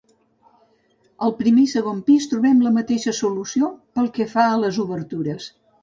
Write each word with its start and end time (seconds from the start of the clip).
Al 1.27 1.35
primer 1.41 1.61
i 1.67 1.69
segon 1.75 2.01
pis 2.09 2.27
trobem 2.33 2.65
la 2.69 2.73
mateixa 2.81 3.17
solució 3.21 3.73
pel 3.99 4.13
que 4.19 4.31
fa 4.37 4.51
a 4.57 4.61
les 4.67 4.85
obertures. 4.89 5.53